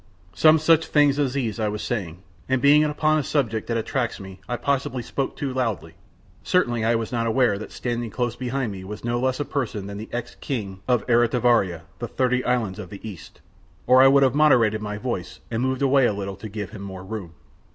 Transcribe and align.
Some 0.33 0.57
such 0.57 0.87
things 0.87 1.19
as 1.19 1.33
these 1.33 1.59
I 1.59 1.67
was 1.67 1.83
saying, 1.83 2.23
and 2.49 2.59
being 2.59 2.83
upon 2.83 3.19
a 3.19 3.23
subject 3.23 3.67
that 3.67 3.75
much 3.75 3.81
attracts 3.85 4.19
me 4.19 4.39
I 4.49 4.55
possibly 4.57 5.03
spoke 5.03 5.35
too 5.37 5.53
loudly, 5.53 5.93
certainly 6.41 6.83
I 6.83 6.95
was 6.95 7.11
not 7.11 7.27
aware 7.27 7.59
that 7.59 7.71
standing 7.71 8.09
close 8.09 8.35
behind 8.35 8.71
me 8.71 8.83
was 8.83 9.03
no 9.05 9.19
less 9.19 9.39
a 9.39 9.45
person 9.45 9.85
than 9.85 9.99
the 9.99 10.09
ex 10.11 10.33
King 10.41 10.79
of 10.87 11.05
Eritivaria, 11.05 11.83
the 11.99 12.07
thirty 12.07 12.43
islands 12.43 12.79
of 12.79 12.89
the 12.89 13.07
East, 13.07 13.41
or 13.85 14.01
I 14.01 14.07
would 14.07 14.23
have 14.23 14.33
moderated 14.33 14.81
my 14.81 14.97
voice 14.97 15.39
and 15.51 15.61
moved 15.61 15.83
away 15.83 16.07
a 16.07 16.13
little 16.13 16.35
to 16.37 16.49
give 16.49 16.71
him 16.71 16.81
more 16.81 17.03
room. 17.03 17.35